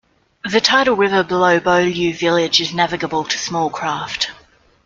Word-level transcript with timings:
The 0.51 0.59
tidal 0.59 0.95
river 0.95 1.23
below 1.23 1.59
Beaulieu 1.59 2.11
village 2.15 2.59
is 2.59 2.73
navigable 2.73 3.23
to 3.23 3.37
small 3.37 3.69
craft. 3.69 4.31